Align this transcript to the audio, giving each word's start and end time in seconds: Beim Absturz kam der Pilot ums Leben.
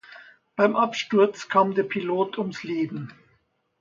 Beim 0.55 0.75
Absturz 0.75 1.47
kam 1.47 1.75
der 1.75 1.83
Pilot 1.83 2.39
ums 2.39 2.63
Leben. 2.63 3.13